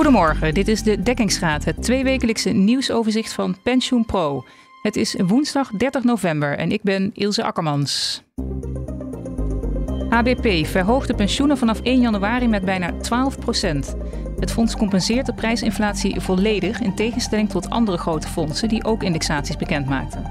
Goedemorgen, 0.00 0.54
dit 0.54 0.68
is 0.68 0.82
de 0.82 1.02
Dekkingsgraad, 1.02 1.64
het 1.64 1.82
tweewekelijkse 1.82 2.50
nieuwsoverzicht 2.50 3.32
van 3.32 3.56
Pensioen 3.62 4.04
Pro. 4.04 4.44
Het 4.82 4.96
is 4.96 5.16
woensdag 5.26 5.70
30 5.70 6.04
november 6.04 6.58
en 6.58 6.72
ik 6.72 6.82
ben 6.82 7.10
Ilse 7.14 7.44
Akkermans. 7.44 8.22
ABP 10.08 10.66
verhoogt 10.66 11.06
de 11.06 11.14
pensioenen 11.14 11.58
vanaf 11.58 11.80
1 11.80 12.00
januari 12.00 12.48
met 12.48 12.64
bijna 12.64 12.92
12% 12.92 12.96
Het 14.38 14.52
fonds 14.52 14.76
compenseert 14.76 15.26
de 15.26 15.34
prijsinflatie 15.34 16.20
volledig 16.20 16.80
in 16.80 16.94
tegenstelling 16.94 17.48
tot 17.48 17.70
andere 17.70 17.98
grote 17.98 18.28
fondsen 18.28 18.68
die 18.68 18.84
ook 18.84 19.02
indexaties 19.02 19.56
bekendmaakten. 19.56 20.24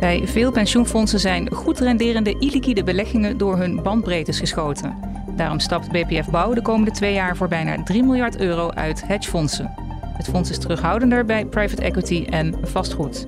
Bij 0.00 0.26
veel 0.26 0.52
pensioenfondsen 0.52 1.20
zijn 1.20 1.52
goed 1.52 1.78
renderende 1.78 2.36
illiquide 2.38 2.84
beleggingen 2.84 3.38
door 3.38 3.56
hun 3.56 3.82
bandbreedtes 3.82 4.38
geschoten. 4.38 5.09
Daarom 5.36 5.58
stapt 5.58 5.90
BPF 5.90 6.30
Bouw 6.30 6.54
de 6.54 6.62
komende 6.62 6.90
twee 6.90 7.12
jaar 7.12 7.36
voor 7.36 7.48
bijna 7.48 7.82
3 7.82 8.02
miljard 8.02 8.36
euro 8.36 8.70
uit 8.70 9.06
hedgefondsen. 9.06 9.74
Het 10.16 10.28
fonds 10.28 10.50
is 10.50 10.58
terughoudender 10.58 11.24
bij 11.24 11.46
private 11.46 11.82
equity 11.82 12.24
en 12.24 12.68
vastgoed. 12.68 13.26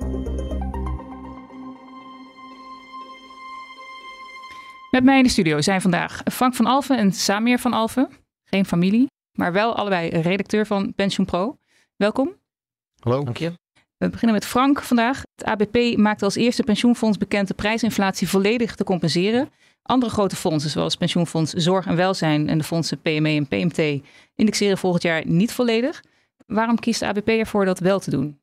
Met 4.91 5.03
mij 5.03 5.17
in 5.17 5.23
de 5.23 5.29
studio 5.29 5.61
zijn 5.61 5.81
vandaag 5.81 6.21
Frank 6.31 6.55
van 6.55 6.65
Alfen 6.65 6.97
en 6.97 7.11
Samir 7.11 7.59
van 7.59 7.73
Alfen. 7.73 8.09
Geen 8.43 8.65
familie, 8.65 9.07
maar 9.37 9.53
wel 9.53 9.75
allebei 9.75 10.09
redacteur 10.09 10.65
van 10.65 10.93
Pension 10.95 11.25
Pro. 11.25 11.57
Welkom. 11.95 12.35
Hallo. 12.99 13.23
Dank 13.23 13.37
je. 13.37 13.53
We 13.97 14.09
beginnen 14.09 14.35
met 14.35 14.45
Frank 14.45 14.81
vandaag. 14.81 15.21
Het 15.35 15.45
ABP 15.45 15.97
maakt 15.97 16.21
als 16.21 16.35
eerste 16.35 16.63
pensioenfonds 16.63 17.17
bekend 17.17 17.47
de 17.47 17.53
prijsinflatie 17.53 18.29
volledig 18.29 18.75
te 18.75 18.83
compenseren. 18.83 19.49
Andere 19.83 20.11
grote 20.11 20.35
fondsen, 20.35 20.69
zoals 20.69 20.95
Pensioenfonds 20.95 21.53
Zorg 21.53 21.85
en 21.85 21.95
Welzijn 21.95 22.49
en 22.49 22.57
de 22.57 22.63
fondsen 22.63 23.01
PME 23.01 23.29
en 23.29 23.47
PMT, 23.47 24.03
indexeren 24.35 24.77
volgend 24.77 25.03
jaar 25.03 25.25
niet 25.25 25.51
volledig. 25.51 26.03
Waarom 26.45 26.79
kiest 26.79 26.99
de 26.99 27.05
ABP 27.05 27.27
ervoor 27.27 27.65
dat 27.65 27.79
wel 27.79 27.99
te 27.99 28.09
doen? 28.09 28.39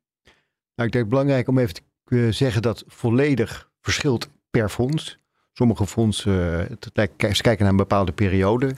Nou, 0.75 0.89
ik 0.89 0.93
denk 0.93 0.95
het 0.95 1.09
belangrijk 1.09 1.49
om 1.49 1.59
even 1.59 1.75
te 2.05 2.33
zeggen 2.33 2.63
dat 2.63 2.85
volledig 2.87 3.71
verschilt 3.81 4.29
per 4.51 4.69
fonds. 4.69 5.19
Sommige 5.53 5.87
fondsen 5.87 6.61
uh, 6.61 7.07
kijken 7.17 7.59
naar 7.59 7.69
een 7.69 7.77
bepaalde 7.77 8.13
periode. 8.13 8.75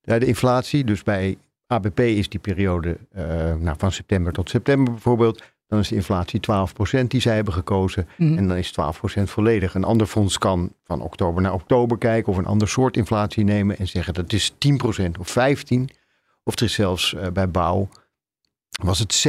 de 0.00 0.26
inflatie, 0.26 0.84
dus 0.84 1.02
bij 1.02 1.38
ABP 1.66 2.00
is 2.00 2.28
die 2.28 2.40
periode 2.40 2.98
uh, 3.16 3.54
nou, 3.54 3.76
van 3.78 3.92
september 3.92 4.32
tot 4.32 4.50
september 4.50 4.92
bijvoorbeeld. 4.92 5.42
Dan 5.66 5.78
is 5.78 5.88
de 5.88 5.94
inflatie 5.94 6.40
12% 6.40 7.06
die 7.06 7.20
zij 7.20 7.34
hebben 7.34 7.54
gekozen. 7.54 8.08
Mhm. 8.16 8.38
En 8.38 8.48
dan 8.48 8.56
is 8.56 8.72
12% 8.72 9.30
volledig. 9.30 9.74
Een 9.74 9.84
ander 9.84 10.06
fonds 10.06 10.38
kan 10.38 10.72
van 10.84 11.00
oktober 11.00 11.42
naar 11.42 11.52
oktober 11.52 11.98
kijken 11.98 12.32
of 12.32 12.38
een 12.38 12.46
ander 12.46 12.68
soort 12.68 12.96
inflatie 12.96 13.44
nemen 13.44 13.78
en 13.78 13.88
zeggen 13.88 14.14
dat 14.14 14.32
is 14.32 14.52
10% 14.58 15.18
of 15.18 15.28
15%. 15.28 16.02
Of 16.44 16.56
er 16.56 16.62
is 16.62 16.72
zelfs 16.72 17.12
uh, 17.12 17.26
bij 17.32 17.50
bouw 17.50 17.88
was 18.82 18.98
het 18.98 19.26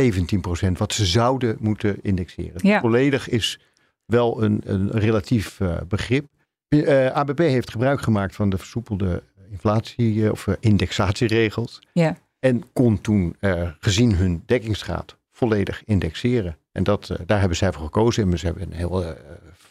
17% 0.67 0.71
wat 0.71 0.93
ze 0.93 1.05
zouden 1.05 1.57
moeten 1.59 1.97
indexeren. 2.01 2.79
Volledig 2.79 3.29
is 3.29 3.59
wel 4.05 4.43
een, 4.43 4.61
een 4.63 4.91
relatief 4.91 5.59
uh, 5.59 5.77
begrip. 5.87 6.25
Uh, 6.69 7.07
eh, 7.07 7.13
ABP 7.13 7.37
heeft 7.37 7.71
gebruik 7.71 8.01
gemaakt 8.01 8.35
van 8.35 8.49
de 8.49 8.57
versoepelde 8.57 9.23
inflatie- 9.51 10.31
of 10.31 10.47
indexatieregels. 10.59 11.79
Ja. 11.93 12.17
En 12.39 12.63
kon 12.73 13.01
toen, 13.01 13.35
gezien 13.79 14.15
hun 14.15 14.43
dekkingsgraad, 14.45 15.17
volledig 15.35 15.83
indexeren. 15.85 16.57
En 16.71 16.83
dat, 16.83 17.09
uh, 17.11 17.17
daar 17.25 17.39
hebben 17.39 17.57
zij 17.57 17.71
voor 17.71 17.83
gekozen. 17.83 18.31
En 18.31 18.39
ze 18.39 18.45
hebben 18.45 18.71
heel 18.71 19.03
uh, 19.03 19.09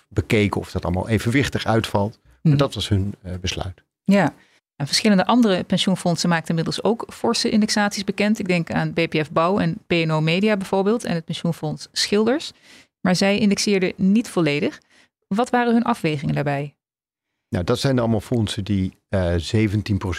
bekeken 0.09 0.61
of 0.61 0.71
dat 0.71 0.85
allemaal 0.85 1.09
evenwichtig 1.09 1.67
uitvalt. 1.67 2.19
En 2.25 2.51
mhm. 2.51 2.57
dat 2.57 2.75
was 2.75 2.89
hun 2.89 3.15
uh, 3.25 3.33
besluit. 3.41 3.83
Ja, 4.05 4.35
en 4.77 4.87
verschillende 4.87 5.27
andere 5.27 5.63
pensioenfondsen 5.63 6.29
maakten 6.29 6.49
inmiddels 6.49 6.83
ook 6.83 7.07
forse 7.13 7.51
indexaties 7.51 8.05
bekend. 8.05 8.39
Ik 8.39 8.49
denk 8.49 8.71
aan 8.71 8.93
BPF 8.93 9.31
Bouw 9.31 9.59
en 9.59 9.79
PNO 9.87 10.21
Media 10.21 10.57
bijvoorbeeld 10.57 11.05
en 11.05 11.15
het 11.15 11.25
pensioenfonds 11.25 11.89
Schilders. 11.93 12.53
Maar 13.01 13.17
zij 13.17 13.39
indexeerden 13.39 13.93
niet 13.97 14.29
volledig. 14.29 14.81
Wat 15.29 15.51
waren 15.51 15.73
hun 15.73 15.83
afwegingen 15.83 16.35
daarbij? 16.35 16.75
Nou, 17.55 17.67
dat 17.67 17.79
zijn 17.79 17.99
allemaal 17.99 18.21
fondsen 18.21 18.65
die 18.65 18.97
uh, 19.11 19.35
eh, 19.35 19.71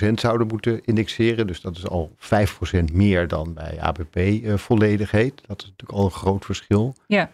17% 0.09 0.13
zouden 0.13 0.47
moeten 0.47 0.83
indexeren. 0.83 1.47
Dus 1.47 1.61
dat 1.61 1.77
is 1.77 1.87
al 1.87 2.15
5% 2.17 2.93
meer 2.93 3.27
dan 3.27 3.53
bij 3.53 3.81
ABP 3.81 4.15
uh, 4.15 4.51
eh, 4.51 4.57
volledig 4.57 5.11
heet. 5.11 5.41
Dat 5.47 5.61
is 5.61 5.67
natuurlijk 5.69 5.99
al 5.99 6.05
een 6.05 6.11
groot 6.11 6.45
verschil. 6.45 6.95
Ja. 7.07 7.29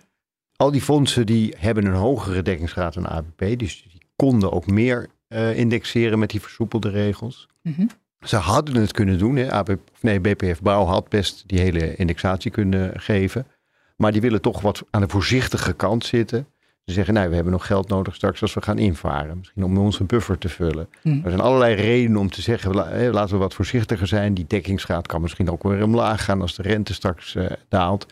Al 0.55 0.71
die 0.71 0.81
fondsen 0.81 1.25
die 1.25 1.55
hebben 1.57 1.85
een 1.85 1.93
hogere 1.93 2.41
dekkingsgraad 2.41 2.93
dan 2.93 3.09
ABP. 3.09 3.59
Dus 3.59 3.85
die 3.91 4.01
konden 4.15 4.51
ook 4.51 4.67
meer 4.67 5.07
uh, 5.29 5.57
indexeren 5.57 6.19
met 6.19 6.29
die 6.29 6.41
versoepelde 6.41 6.89
regels. 6.89 7.47
Mm 7.61 7.89
Ze 8.21 8.35
hadden 8.35 8.75
het 8.75 8.91
kunnen 8.91 9.17
doen. 9.17 9.35
Hè. 9.35 9.51
ABP, 9.51 9.79
nee, 9.99 10.19
BPF 10.19 10.61
Bouw 10.61 10.85
had 10.85 11.09
best 11.09 11.43
die 11.47 11.59
hele 11.59 11.95
indexatie 11.95 12.51
kunnen 12.51 12.99
geven. 12.99 13.47
Maar 13.95 14.11
die 14.11 14.21
willen 14.21 14.41
toch 14.41 14.61
wat 14.61 14.83
aan 14.89 15.01
de 15.01 15.09
voorzichtige 15.09 15.73
kant 15.73 16.05
zitten. 16.05 16.47
Ze 16.85 16.93
zeggen, 16.93 17.13
nou, 17.13 17.29
we 17.29 17.35
hebben 17.35 17.53
nog 17.53 17.65
geld 17.65 17.87
nodig 17.87 18.15
straks 18.15 18.41
als 18.41 18.53
we 18.53 18.61
gaan 18.61 18.77
invaren. 18.77 19.37
Misschien 19.37 19.63
om 19.63 19.77
onze 19.77 20.03
buffer 20.03 20.37
te 20.37 20.49
vullen. 20.49 20.89
Hmm. 21.01 21.21
Er 21.23 21.29
zijn 21.29 21.41
allerlei 21.41 21.75
redenen 21.75 22.19
om 22.19 22.29
te 22.29 22.41
zeggen, 22.41 22.75
laten 23.11 23.33
we 23.33 23.37
wat 23.37 23.53
voorzichtiger 23.53 24.07
zijn. 24.07 24.33
Die 24.33 24.47
dekkingsgraad 24.47 25.07
kan 25.07 25.21
misschien 25.21 25.49
ook 25.49 25.63
weer 25.63 25.83
omlaag 25.83 26.25
gaan 26.25 26.41
als 26.41 26.55
de 26.55 26.61
rente 26.61 26.93
straks 26.93 27.35
uh, 27.35 27.45
daalt. 27.69 28.05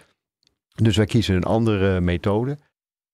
Dus 0.76 0.98
wij 0.98 1.06
kiezen 1.06 1.36
een 1.36 1.44
andere 1.44 2.02
methode. 2.02 2.58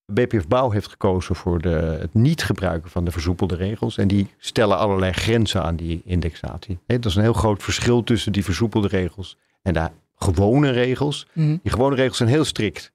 BPF 0.05 0.47
Bouw 0.47 0.71
heeft 0.71 0.89
gekozen 0.89 1.35
voor 1.35 1.61
de, 1.61 1.97
het 1.99 2.13
niet 2.13 2.43
gebruiken 2.43 2.89
van 2.89 3.05
de 3.05 3.11
versoepelde 3.11 3.55
regels. 3.55 3.97
En 3.97 4.07
die 4.07 4.29
stellen 4.37 4.77
allerlei 4.77 5.11
grenzen 5.11 5.63
aan 5.63 5.75
die 5.75 6.01
indexatie. 6.05 6.79
dat 6.85 7.05
is 7.05 7.15
een 7.15 7.21
heel 7.21 7.33
groot 7.33 7.63
verschil 7.63 8.03
tussen 8.03 8.31
die 8.31 8.43
versoepelde 8.43 8.87
regels 8.87 9.37
en 9.61 9.73
de 9.73 9.89
gewone 10.15 10.69
regels. 10.69 11.27
Hmm. 11.33 11.59
Die 11.63 11.71
gewone 11.71 11.95
regels 11.95 12.17
zijn 12.17 12.29
heel 12.29 12.45
strikt. 12.45 12.93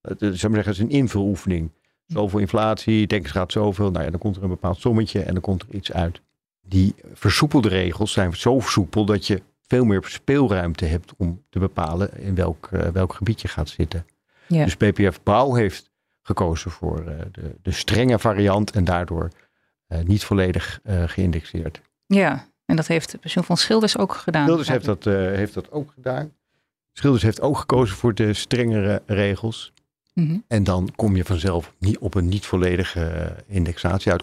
Het, 0.00 0.18
zou 0.18 0.28
maar 0.30 0.38
zeggen, 0.38 0.62
het 0.62 0.68
is 0.68 0.78
een 0.78 0.90
invuloefening. 0.90 1.70
Zoveel 2.06 2.40
inflatie, 2.40 3.06
dekkingsgraad 3.06 3.52
zoveel. 3.52 3.90
Nou 3.90 4.04
ja, 4.04 4.10
dan 4.10 4.20
komt 4.20 4.36
er 4.36 4.42
een 4.42 4.48
bepaald 4.48 4.80
sommetje 4.80 5.22
en 5.22 5.32
dan 5.32 5.42
komt 5.42 5.62
er 5.62 5.74
iets 5.74 5.92
uit. 5.92 6.20
Die 6.62 6.94
versoepelde 7.12 7.68
regels 7.68 8.12
zijn 8.12 8.36
zo 8.36 8.60
soepel 8.60 9.04
dat 9.04 9.26
je 9.26 9.42
veel 9.66 9.84
meer 9.84 10.04
speelruimte 10.04 10.84
hebt 10.84 11.12
om 11.16 11.42
te 11.50 11.58
bepalen 11.58 12.18
in 12.18 12.34
welk, 12.34 12.68
uh, 12.72 12.80
welk 12.80 13.14
gebied 13.14 13.40
je 13.40 13.48
gaat 13.48 13.68
zitten. 13.68 14.06
Ja. 14.48 14.64
Dus 14.64 14.76
PPF 14.76 15.22
Bouw 15.22 15.54
heeft 15.54 15.90
gekozen 16.22 16.70
voor 16.70 17.00
uh, 17.00 17.18
de, 17.32 17.54
de 17.62 17.70
strenge 17.70 18.18
variant 18.18 18.70
en 18.70 18.84
daardoor 18.84 19.30
uh, 19.88 19.98
niet 20.00 20.24
volledig 20.24 20.80
geïndexeerd. 20.84 21.80
Ja, 22.06 22.48
en 22.64 22.76
dat 22.76 22.86
heeft 22.86 23.20
pensioenfonds 23.20 23.62
Schilders 23.62 23.98
ook 23.98 24.14
gedaan. 24.14 24.44
Schilders 24.44 24.68
heeft 24.68 24.84
dat, 24.84 25.04
heeft 25.04 25.54
dat 25.54 25.70
ook 25.70 25.92
gedaan. 25.94 26.32
Schilders 26.92 27.22
heeft 27.22 27.40
ook 27.40 27.58
gekozen 27.58 27.96
voor 27.96 28.14
de 28.14 28.34
strengere 28.34 29.02
regels. 29.06 29.72
Mhm. 30.20 30.38
En 30.48 30.64
dan 30.64 30.92
kom 30.94 31.16
je 31.16 31.24
vanzelf 31.24 31.74
niet 31.78 31.98
op 31.98 32.14
een 32.14 32.28
niet 32.28 32.46
volledige 32.46 33.04
eh, 33.04 33.30
indexatie 33.46 34.12
uit. 34.12 34.22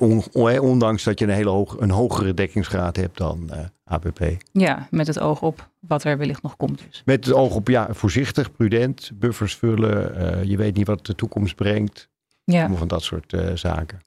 ondanks 0.59 1.03
dat 1.03 1.19
je 1.19 1.25
een 1.25 1.31
hele 1.31 1.49
hoog, 1.49 1.79
een 1.79 1.89
hogere 1.89 2.33
dekkingsgraad 2.33 2.95
hebt 2.95 3.17
dan 3.17 3.49
uh, 3.51 3.59
eh, 3.59 3.65
ABP. 3.83 4.37
Ja, 4.51 4.87
met 4.91 5.07
het 5.07 5.19
oog 5.19 5.41
op 5.41 5.69
wat 5.79 6.03
er 6.03 6.17
wellicht 6.17 6.41
nog 6.41 6.57
komt. 6.57 6.83
Dus. 6.87 7.01
Met 7.05 7.25
het 7.25 7.33
oog 7.33 7.55
op 7.55 7.67
ja, 7.67 7.87
voorzichtig, 7.91 8.51
prudent, 8.51 9.11
buffers 9.13 9.55
vullen. 9.55 10.21
Uh, 10.21 10.43
je 10.43 10.57
weet 10.57 10.75
niet 10.75 10.87
wat 10.87 11.05
de 11.05 11.15
toekomst 11.15 11.55
brengt. 11.55 12.09
Ja. 12.43 12.69
Van 12.69 12.87
dat 12.87 13.03
soort 13.03 13.33
uh, 13.33 13.55
zaken. 13.55 13.99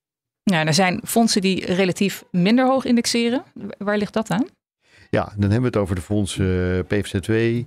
Ja, 0.43 0.67
er 0.67 0.75
zijn 0.75 1.01
fondsen 1.05 1.41
die 1.41 1.75
relatief 1.75 2.25
minder 2.31 2.67
hoog 2.67 2.85
indexeren. 2.85 3.43
Waar 3.79 3.99
ligt 3.99 4.13
dat 4.13 4.31
aan? 4.31 4.47
Ja, 5.11 5.25
dan 5.25 5.51
hebben 5.51 5.61
we 5.61 5.67
het 5.67 5.77
over 5.77 5.95
de 5.95 6.01
fondsen 6.01 6.85
PFZ2, 6.85 7.67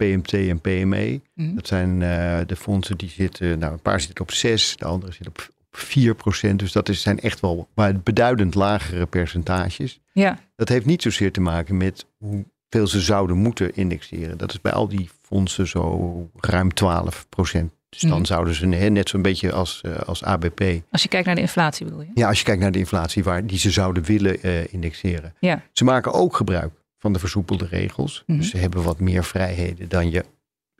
PMT 0.00 0.32
en 0.32 0.60
PME. 0.60 1.20
Mhm. 1.34 1.54
Dat 1.54 1.66
zijn 1.66 1.90
uh, 2.00 2.38
de 2.46 2.56
fondsen 2.56 2.96
die 2.96 3.08
zitten, 3.08 3.58
nou 3.58 3.72
een 3.72 3.80
paar 3.80 4.00
zitten 4.00 4.24
op 4.24 4.32
6, 4.32 4.76
de 4.76 4.84
andere 4.84 5.12
zitten 5.12 5.32
op, 5.32 5.50
op 5.72 5.78
4 5.78 6.14
procent. 6.14 6.58
Dus 6.58 6.72
dat 6.72 6.88
is, 6.88 7.02
zijn 7.02 7.20
echt 7.20 7.40
wel 7.40 7.68
maar 7.74 8.00
beduidend 8.00 8.54
lagere 8.54 9.06
percentages. 9.06 10.00
Ja. 10.12 10.38
Dat 10.56 10.68
heeft 10.68 10.86
niet 10.86 11.02
zozeer 11.02 11.32
te 11.32 11.40
maken 11.40 11.76
met 11.76 12.06
hoeveel 12.18 12.86
ze 12.86 13.00
zouden 13.00 13.36
moeten 13.36 13.74
indexeren. 13.76 14.38
Dat 14.38 14.50
is 14.50 14.60
bij 14.60 14.72
al 14.72 14.88
die 14.88 15.10
fondsen 15.22 15.68
zo 15.68 16.30
ruim 16.40 16.74
12 16.74 17.26
procent. 17.28 17.72
Dus 17.88 18.00
dan 18.00 18.10
mhm. 18.10 18.24
zouden 18.24 18.54
ze 18.54 18.66
net 18.66 19.08
zo'n 19.08 19.22
beetje 19.22 19.52
als, 19.52 19.82
uh, 19.86 19.96
als 19.96 20.24
ABP. 20.24 20.62
Als 20.90 21.02
je 21.02 21.08
kijkt 21.08 21.26
naar 21.26 21.34
de 21.34 21.40
inflatie 21.40 21.84
bedoel 21.84 22.00
je? 22.00 22.10
Ja, 22.14 22.28
als 22.28 22.38
je 22.38 22.44
kijkt 22.44 22.60
naar 22.60 22.72
de 22.72 22.78
inflatie 22.78 23.24
waar 23.24 23.46
die 23.46 23.58
ze 23.58 23.70
zouden 23.70 24.02
willen 24.02 24.46
uh, 24.46 24.72
indexeren. 24.72 25.34
Ja. 25.38 25.62
Ze 25.72 25.84
maken 25.84 26.12
ook 26.12 26.36
gebruik 26.36 26.72
van 27.00 27.12
de 27.12 27.18
versoepelde 27.18 27.66
regels. 27.66 28.22
Mhm. 28.26 28.38
Dus 28.38 28.50
ze 28.50 28.56
hebben 28.56 28.82
wat 28.82 29.00
meer 29.00 29.24
vrijheden 29.24 29.88
dan 29.88 30.10
je 30.10 30.24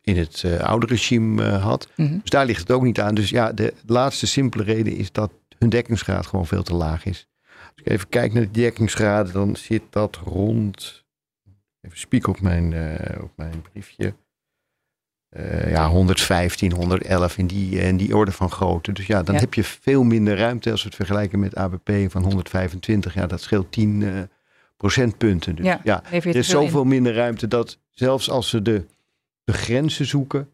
in 0.02 0.16
het 0.16 0.42
uh, 0.42 0.58
oude 0.58 0.86
regime 0.86 1.42
uh, 1.42 1.62
had. 1.62 1.88
Mhm. 1.96 2.18
Dus 2.20 2.30
daar 2.30 2.46
ligt 2.46 2.60
het 2.60 2.70
ook 2.70 2.82
niet 2.82 3.00
aan. 3.00 3.14
Dus 3.14 3.30
ja, 3.30 3.52
de 3.52 3.74
laatste 3.86 4.26
simpele 4.26 4.62
reden 4.62 4.96
is 4.96 5.12
dat 5.12 5.30
hun 5.58 5.68
dekkingsgraad 5.68 6.26
gewoon 6.26 6.46
veel 6.46 6.62
te 6.62 6.74
laag 6.74 7.04
is. 7.04 7.28
Als 7.44 7.84
ik 7.84 7.88
even 7.88 8.08
kijk 8.08 8.32
naar 8.32 8.42
de 8.42 8.50
dekkingsgraden, 8.50 9.32
dan 9.32 9.56
zit 9.56 9.82
dat 9.90 10.16
rond. 10.16 11.04
Even 11.80 11.98
spiek 11.98 12.26
op 12.26 12.40
mijn, 12.40 12.72
uh, 12.72 13.22
op 13.22 13.32
mijn 13.36 13.62
briefje. 13.72 14.14
ja, 15.66 15.88
115, 15.88 16.72
111 16.72 17.38
in 17.38 17.46
die, 17.46 17.78
in 17.80 17.96
die 17.96 18.16
orde 18.16 18.32
van 18.32 18.50
grootte. 18.50 18.92
Dus 18.92 19.06
ja, 19.06 19.22
dan 19.22 19.34
heb 19.34 19.54
je 19.54 19.64
veel 19.64 20.02
minder 20.02 20.36
ruimte 20.36 20.70
als 20.70 20.82
we 20.82 20.86
het 20.86 20.96
vergelijken 20.96 21.38
met 21.38 21.56
ABP 21.56 21.90
van 22.08 22.22
125. 22.22 23.14
Ja, 23.14 23.26
dat 23.26 23.40
scheelt 23.40 23.72
10 23.72 24.28
procentpunten. 24.80 25.54
Dus 25.54 25.64
ja, 25.64 25.80
ja 25.84 26.02
er 26.10 26.26
is 26.26 26.48
zoveel 26.48 26.84
minder 26.84 27.14
ruimte 27.14 27.48
dat 27.48 27.78
zelfs 27.90 28.30
als 28.30 28.48
ze 28.48 28.62
de, 28.62 28.86
de 29.44 29.52
grenzen 29.52 30.06
zoeken, 30.06 30.48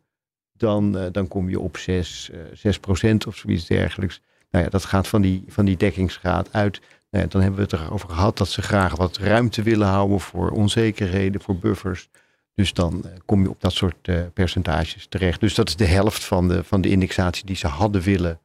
dan, 0.53 0.97
uh, 0.97 1.07
dan 1.13 1.29
kom 1.29 1.49
je 1.49 1.61
op 1.61 1.77
6, 1.77 2.31
uh, 2.63 2.73
6% 3.13 3.17
of 3.27 3.37
zoiets 3.37 3.67
dergelijks. 3.67 4.21
Nou 4.51 4.65
ja, 4.65 4.71
dat 4.71 4.85
gaat 4.85 5.09
van 5.09 5.23
die, 5.23 5.45
van 5.49 5.65
die 5.65 5.77
dekkingsgraad 5.77 6.53
uit. 6.53 6.81
Nou 7.11 7.25
ja, 7.25 7.31
dan 7.31 7.41
hebben 7.41 7.59
we 7.69 7.77
het 7.77 7.81
erover 7.81 8.09
gehad 8.09 8.39
dat 8.39 8.49
ze 8.49 8.63
graag 8.63 8.97
wat 8.97 9.17
ruimte 9.17 9.63
willen 9.63 9.87
houden 9.87 10.21
voor 10.21 10.51
onzekerheden, 10.51 11.41
voor 11.41 11.57
buffers. 11.57 12.09
Dus 12.55 12.73
dan 12.73 13.03
uh, 13.05 13.11
kom 13.25 13.43
je 13.43 13.51
op 13.51 13.61
dat 13.61 13.73
soort 13.73 14.33
percentages 14.33 15.07
terecht. 15.07 15.41
Dus 15.41 15.55
dat 15.55 15.69
is 15.69 15.77
de 15.77 15.87
helft 15.87 16.25
van 16.25 16.49
de, 16.49 16.65
van 16.65 16.81
de 16.81 16.89
indexatie 16.89 17.47
die 17.47 17.57
ze 17.57 17.67
hadden 17.67 18.03
willen 18.03 18.41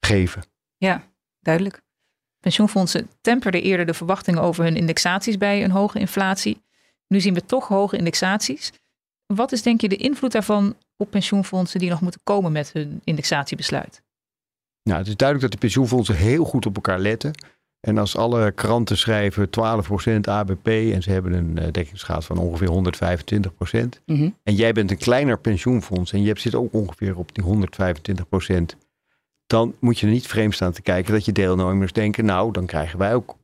geven. 0.00 0.42
Ja, 0.76 1.02
duidelijk. 1.40 1.86
Pensioenfondsen 2.48 3.08
temperden 3.20 3.62
eerder 3.62 3.86
de 3.86 3.94
verwachtingen 3.94 4.42
over 4.42 4.64
hun 4.64 4.76
indexaties 4.76 5.38
bij 5.38 5.64
een 5.64 5.70
hoge 5.70 5.98
inflatie. 5.98 6.62
Nu 7.08 7.20
zien 7.20 7.34
we 7.34 7.44
toch 7.44 7.68
hoge 7.68 7.96
indexaties. 7.96 8.72
Wat 9.26 9.52
is 9.52 9.62
denk 9.62 9.80
je 9.80 9.88
de 9.88 9.96
invloed 9.96 10.32
daarvan 10.32 10.76
op 10.96 11.10
pensioenfondsen 11.10 11.80
die 11.80 11.90
nog 11.90 12.00
moeten 12.00 12.20
komen 12.24 12.52
met 12.52 12.72
hun 12.72 13.00
indexatiebesluit? 13.04 14.02
Nou, 14.82 14.98
het 14.98 15.08
is 15.08 15.16
duidelijk 15.16 15.50
dat 15.50 15.60
de 15.60 15.66
pensioenfondsen 15.66 16.16
heel 16.16 16.44
goed 16.44 16.66
op 16.66 16.74
elkaar 16.74 16.98
letten. 16.98 17.32
En 17.80 17.98
als 17.98 18.16
alle 18.16 18.52
kranten 18.52 18.98
schrijven 18.98 19.48
12% 19.48 20.20
ABP 20.20 20.66
en 20.66 21.02
ze 21.02 21.10
hebben 21.10 21.32
een 21.32 21.58
eh, 21.58 21.72
dekkingsgraad 21.72 22.24
van 22.24 22.38
ongeveer 22.38 22.92
125%. 23.96 24.02
Mm 24.06 24.34
En 24.42 24.54
jij 24.54 24.72
bent 24.72 24.90
een 24.90 24.98
kleiner 24.98 25.38
pensioenfonds 25.38 26.12
en 26.12 26.22
je 26.22 26.38
zit 26.38 26.54
ook 26.54 26.72
ongeveer 26.72 27.16
op 27.16 27.34
die 27.34 27.44
125%. 27.44 28.87
Dan 29.48 29.74
moet 29.80 29.98
je 29.98 30.06
er 30.06 30.12
niet 30.12 30.26
vreemd 30.26 30.54
staan 30.54 30.72
te 30.72 30.82
kijken 30.82 31.12
dat 31.12 31.24
je 31.24 31.32
deelnemers 31.32 31.92
denken, 31.92 32.24
nou 32.24 32.52
dan 32.52 32.66
krijgen 32.66 32.98
wij 32.98 33.14
ook 33.14 33.36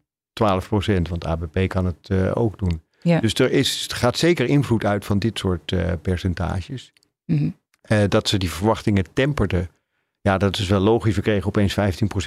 12%, 0.42 1.02
want 1.08 1.24
ABP 1.24 1.68
kan 1.68 1.84
het 1.84 2.08
uh, 2.08 2.30
ook 2.34 2.58
doen. 2.58 2.82
Ja. 3.02 3.20
Dus 3.20 3.34
er 3.34 3.52
is, 3.52 3.88
gaat 3.92 4.18
zeker 4.18 4.46
invloed 4.46 4.84
uit 4.84 5.04
van 5.04 5.18
dit 5.18 5.38
soort 5.38 5.72
uh, 5.72 5.92
percentages. 6.02 6.92
Mm 7.24 7.54
dat 8.08 8.28
ze 8.28 8.38
die 8.38 8.50
verwachtingen 8.50 9.04
temperden 9.12 9.70
ja, 10.28 10.38
dat 10.38 10.58
is 10.58 10.68
wel 10.68 10.80
logisch. 10.80 11.14
We 11.14 11.22
kregen 11.22 11.46
opeens 11.46 11.76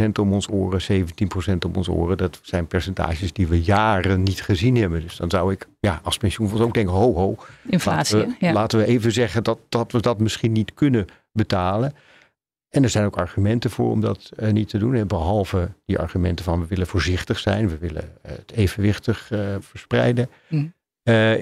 15% 0.06 0.10
om 0.20 0.34
ons 0.34 0.50
oren, 0.50 0.82
17% 0.82 1.58
om 1.66 1.76
ons 1.76 1.88
oren. 1.88 2.18
Dat 2.18 2.40
zijn 2.42 2.68
percentages 2.68 3.34
die 3.34 3.48
we 3.48 3.62
jaren 3.62 4.24
niet 4.24 4.42
gezien 4.42 4.76
hebben. 4.76 5.02
Dus 5.02 5.16
dan 5.16 5.30
zou 5.30 5.52
ik 5.52 5.68
ja, 5.80 6.00
als 6.04 6.18
pensioenfonds 6.18 6.64
ook 6.64 6.74
denken, 6.74 6.94
ho 6.94 7.14
ho. 7.14 7.36
Inflatie, 7.70 8.18
laten 8.18 8.38
we, 8.40 8.52
laten 8.52 8.80
we 8.80 8.86
even 8.86 9.12
zeggen 9.12 9.44
dat, 9.44 9.60
dat 9.70 9.92
we 9.92 10.02
dat 10.02 10.20
misschien 10.20 10.52
niet 10.52 10.74
kunnen 10.74 11.06
betalen. 11.32 11.94
En 12.78 12.84
er 12.84 12.90
zijn 12.90 13.06
ook 13.06 13.18
argumenten 13.18 13.70
voor 13.70 13.92
om 13.92 14.02
dat 14.02 14.32
uh, 14.40 14.52
niet 14.52 14.70
te 14.70 14.78
doen. 14.78 14.96
En 14.96 15.08
behalve 15.08 15.70
die 15.86 16.00
argumenten 16.00 16.46
van 16.46 16.60
we 16.60 16.68
willen 16.68 16.88
voorzichtig 16.88 17.40
zijn, 17.40 17.70
we 17.70 17.78
willen 17.78 18.04
uh, 18.04 18.32
het 18.32 18.52
evenwichtig 18.52 19.32
uh, 19.32 19.56
verspreiden. 19.60 20.30
Mm. 20.48 20.74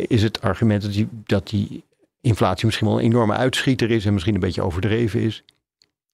is 0.07 0.23
het 0.23 0.41
argument 0.41 0.81
dat 0.81 0.93
die, 0.93 1.07
dat 1.25 1.47
die 1.47 1.83
inflatie 2.21 2.65
misschien 2.65 2.87
wel 2.87 2.99
een 2.99 3.05
enorme 3.05 3.33
uitschieter 3.33 3.91
is 3.91 4.05
en 4.05 4.13
misschien 4.13 4.33
een 4.33 4.39
beetje 4.39 4.61
overdreven 4.61 5.19
is. 5.19 5.43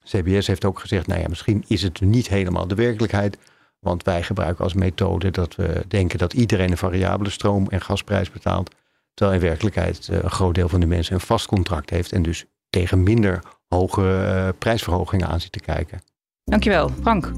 CBS 0.04 0.48
heeft 0.48 0.66
ook 0.66 0.80
gezegd, 0.80 1.08
nou 1.08 1.22
ja, 1.22 1.28
misschien 1.28 1.64
is 1.68 1.82
het 1.82 2.02
niet 2.02 2.28
helemaal 2.28 2.68
de 2.68 2.76
werkelijkheid. 2.76 3.38
Want 3.80 4.04
wij 4.04 4.24
gebruiken 4.24 4.64
als 4.64 4.74
methode 4.74 5.32
dat 5.32 5.56
we 5.56 5.84
denken 5.88 6.18
dat 6.18 6.34
iedereen 6.34 6.72
een 6.72 6.78
variabele 6.78 7.30
stroom- 7.30 7.70
en 7.70 7.82
gasprijs 7.82 8.32
betaalt. 8.32 8.76
Terwijl 9.14 9.40
in 9.40 9.46
werkelijkheid 9.46 10.08
eh, 10.10 10.24
een 10.24 10.32
groot 10.32 10.56
deel 10.56 10.70
van 10.70 10.80
de 10.80 10.86
mensen 10.86 11.14
een 11.14 11.20
vast 11.20 11.48
contract 11.48 11.90
heeft. 11.90 12.12
En 12.12 12.22
dus 12.22 12.46
tegen 12.70 13.04
minder 13.04 13.42
hoge 13.76 14.02
uh, 14.02 14.48
prijsverhogingen 14.58 15.28
aan 15.28 15.40
zit 15.40 15.52
te 15.52 15.60
kijken. 15.60 16.02
Dankjewel, 16.44 16.90
Frank. 17.02 17.32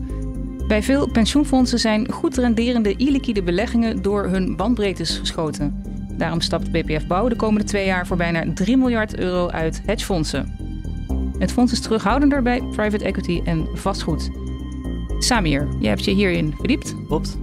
Bij 0.67 0.83
veel 0.83 1.11
pensioenfondsen 1.11 1.79
zijn 1.79 2.11
goed 2.11 2.37
renderende 2.37 2.95
illiquide 2.95 3.43
beleggingen 3.43 4.01
door 4.01 4.23
hun 4.23 4.55
bandbreedtes 4.55 5.17
geschoten. 5.17 5.83
Daarom 6.17 6.41
stapt 6.41 6.71
BPF 6.71 7.07
Bouw 7.07 7.27
de 7.27 7.35
komende 7.35 7.67
twee 7.67 7.85
jaar 7.85 8.07
voor 8.07 8.17
bijna 8.17 8.53
3 8.53 8.77
miljard 8.77 9.17
euro 9.17 9.49
uit 9.49 9.81
hedgefondsen. 9.85 10.55
Het 11.37 11.51
fonds 11.51 11.71
is 11.71 11.79
terughoudender 11.79 12.41
bij 12.41 12.61
private 12.61 13.05
equity 13.05 13.41
en 13.45 13.67
vastgoed. 13.73 14.29
Samir, 15.19 15.67
jij 15.79 15.89
hebt 15.89 16.05
je 16.05 16.11
hierin 16.11 16.53
verdiept. 16.57 16.95
Klopt. 17.07 17.37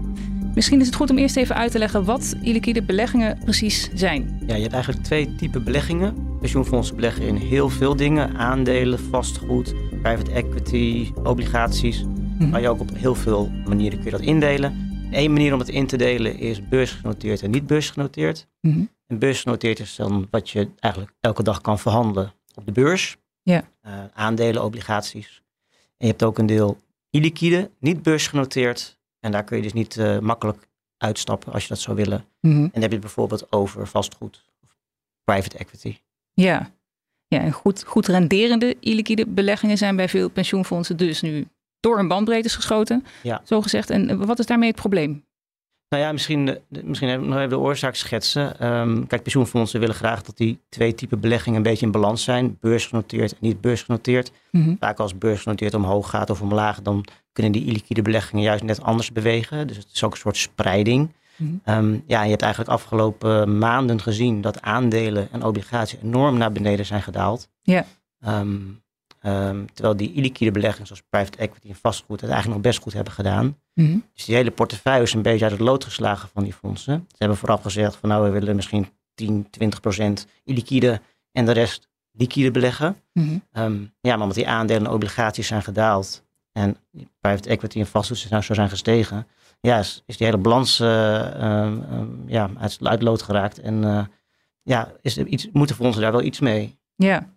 Misschien 0.54 0.81
is 0.81 0.87
het 0.87 0.94
goed 0.94 1.10
om 1.10 1.19
eerst 1.19 1.37
even 1.37 1.54
uit 1.54 1.70
te 1.70 1.78
leggen 1.78 2.04
wat 2.04 2.37
illiquide 2.42 2.82
beleggingen 2.82 3.38
precies 3.44 3.90
zijn. 3.94 4.42
Ja, 4.46 4.54
je 4.54 4.62
hebt 4.62 4.75
eigenlijk 4.75 5.04
twee 5.04 5.34
typen 5.34 5.64
beleggingen. 5.64 6.29
Pensioenfondsen 6.40 6.96
beleggen 6.96 7.26
in 7.26 7.37
heel 7.37 7.69
veel 7.69 7.96
dingen: 7.96 8.37
aandelen, 8.37 8.98
vastgoed, 8.98 9.75
private 10.02 10.31
equity, 10.31 11.12
obligaties. 11.22 12.04
Mhm. 12.38 12.50
Maar 12.50 12.60
je 12.60 12.69
ook 12.69 12.81
op 12.81 12.90
heel 12.94 13.14
veel 13.14 13.50
manieren 13.66 13.98
kun 13.98 14.10
je 14.10 14.16
dat 14.16 14.26
indelen. 14.26 14.88
Eén 15.10 15.32
manier 15.32 15.52
om 15.52 15.58
het 15.58 15.69
in 15.69 15.87
te 15.87 15.96
delen 15.96 16.38
is 16.38 16.69
beursgenoteerd 16.69 17.42
en 17.42 17.50
niet 17.50 17.66
beursgenoteerd. 17.66 18.46
Mm 18.60 18.88
En 19.06 19.19
beursgenoteerd 19.19 19.78
is 19.78 19.96
dan 19.96 20.28
wat 20.31 20.50
je 20.50 20.69
eigenlijk 20.78 21.14
elke 21.20 21.42
dag 21.42 21.60
kan 21.60 21.78
verhandelen 21.78 22.32
op 22.54 22.66
de 22.66 22.72
beurs. 22.72 23.16
Ja. 23.42 23.64
Uh, 23.87 23.92
aandelen, 24.14 24.64
obligaties. 24.64 25.42
En 25.70 26.06
je 26.06 26.06
hebt 26.06 26.22
ook 26.22 26.38
een 26.38 26.46
deel 26.46 26.78
illiquide, 27.10 27.70
niet 27.78 28.02
beursgenoteerd. 28.02 28.98
En 29.20 29.32
daar 29.32 29.44
kun 29.44 29.56
je 29.56 29.62
dus 29.62 29.72
niet 29.72 29.96
uh, 29.96 30.19
makkelijk 30.19 30.69
uitstappen 30.96 31.52
als 31.52 31.62
je 31.62 31.69
dat 31.69 31.78
zou 31.78 31.96
willen. 31.96 32.25
Mm 32.40 32.50
-hmm. 32.50 32.64
En 32.64 32.70
dan 32.70 32.82
heb 32.82 32.90
je 32.90 32.96
het 32.96 33.04
bijvoorbeeld 33.06 33.52
over 33.52 33.87
vastgoed 33.87 34.44
of 34.62 34.76
private 35.25 35.58
equity. 35.58 35.96
Ja, 36.32 36.70
ja 37.26 37.40
en 37.40 37.52
goed, 37.52 37.84
goed 37.86 38.06
renderende 38.06 38.76
illiquide 38.80 39.26
beleggingen 39.26 39.78
zijn 39.78 39.96
bij 39.96 40.08
veel 40.08 40.30
pensioenfondsen 40.30 40.96
dus 40.96 41.20
nu 41.20 41.46
door 41.80 41.98
een 41.98 42.08
bandbreedte 42.08 42.48
geschoten, 42.48 43.04
ja. 43.22 43.40
zo 43.44 43.60
gezegd. 43.60 43.90
En 43.90 44.26
wat 44.26 44.38
is 44.38 44.46
daarmee 44.46 44.68
het 44.68 44.80
probleem? 44.80 45.24
Nou 45.88 46.02
ja, 46.02 46.12
misschien, 46.12 46.58
misschien 46.68 47.28
nog 47.28 47.36
even 47.36 47.48
de 47.48 47.58
oorzaak 47.58 47.94
schetsen. 47.94 48.66
Um, 48.66 49.06
kijk, 49.06 49.22
pensioenfondsen 49.22 49.80
willen 49.80 49.94
graag 49.94 50.22
dat 50.22 50.36
die 50.36 50.58
twee 50.68 50.94
typen 50.94 51.20
beleggingen 51.20 51.56
een 51.56 51.62
beetje 51.62 51.86
in 51.86 51.92
balans 51.92 52.24
zijn. 52.24 52.56
Beursgenoteerd 52.60 53.32
en 53.32 53.38
niet 53.40 53.60
beursgenoteerd. 53.60 54.32
Mm 54.50 54.76
Vaak 54.80 54.98
als 54.98 55.18
beursgenoteerd 55.18 55.74
omhoog 55.74 56.10
gaat 56.10 56.30
of 56.30 56.40
omlaag, 56.40 56.82
dan 56.82 57.04
kunnen 57.32 57.52
die 57.52 57.64
illiquide 57.64 58.02
beleggingen 58.02 58.44
juist 58.44 58.62
net 58.62 58.82
anders 58.82 59.12
bewegen. 59.12 59.66
Dus 59.66 59.76
het 59.76 59.88
is 59.92 60.04
ook 60.04 60.12
een 60.12 60.18
soort 60.18 60.36
spreiding. 60.36 61.14
Mhm. 61.40 61.54
Ehm, 61.64 61.98
ja, 62.06 62.22
je 62.22 62.31
hebt 62.31 62.42
eigenlijk 62.42 62.72
afgelopen 62.72 63.58
maanden 63.58 64.00
gezien 64.00 64.40
dat 64.40 64.62
aandelen 64.62 65.28
en 65.32 65.44
obligaties 65.44 65.98
enorm 66.02 66.38
naar 66.38 66.52
beneden 66.52 66.87
zijn 66.87 67.02
gedaald. 67.02 67.48
Ja. 67.62 67.87
Um, 68.26 68.82
Um, 69.26 69.66
terwijl 69.72 69.96
die 69.96 70.12
illiquide 70.12 70.50
beleggingen 70.50 70.87
zoals 70.87 71.02
private 71.08 71.38
equity 71.38 71.69
en 71.69 71.75
vastgoed 71.75 72.20
het 72.20 72.31
eigenlijk 72.31 72.62
nog 72.62 72.72
best 72.72 72.82
goed 72.82 72.92
hebben 72.92 73.12
gedaan. 73.12 73.58
Mhm. 73.75 73.98
Dus 74.14 74.25
die 74.25 74.34
hele 74.34 74.50
portefeuille 74.50 75.02
is 75.02 75.12
een 75.12 75.22
beetje 75.22 75.44
uit 75.44 75.52
het 75.52 75.60
lood 75.60 75.84
geslagen 75.84 76.28
van 76.32 76.42
die 76.42 76.52
fondsen. 76.52 77.04
Ze 77.08 77.16
hebben 77.19 77.37
vooraf 77.37 77.62
gezegd 77.62 77.96
van 77.96 78.08
nou 78.08 78.25
we 78.25 78.31
willen 78.31 78.56
misschien 78.56 78.88
10, 79.14 79.46
20 79.50 79.81
procent 79.81 80.26
illiquide 80.44 81.00
en 81.32 81.44
de 81.44 81.52
rest 81.52 81.88
liquide 82.12 82.50
beleggen. 82.50 82.97
Mm 83.12 83.42
ja, 84.00 84.12
maar 84.12 84.20
omdat 84.20 84.35
die 84.35 84.49
aandelen 84.49 84.87
en 84.87 84.92
obligaties 84.92 85.47
zijn 85.47 85.62
gedaald 85.62 86.25
en 86.52 86.76
private 87.20 87.49
equity 87.49 87.78
en 87.78 87.87
vastgoed 87.87 88.18
zijn, 88.18 88.42
zo 88.42 88.54
zijn 88.54 88.68
gestegen, 88.68 89.26
ja, 89.61 89.79
is, 89.79 90.02
is 90.07 90.17
die 90.17 90.26
hele 90.26 90.38
balans 90.38 90.81
uh, 90.81 90.88
ja, 92.26 92.50
uit, 92.59 92.79
uit 92.83 93.02
lood 93.02 93.23
geraakt. 93.23 93.61
En 93.61 93.83
uh, 93.83 94.05
ja, 94.62 94.93
is 95.00 95.17
er 95.17 95.26
iets, 95.26 95.49
moeten 95.52 95.76
fondsen 95.76 96.02
daar 96.02 96.12
wel 96.12 96.23
iets 96.23 96.40
mee. 96.40 96.79
Ja, 96.95 97.29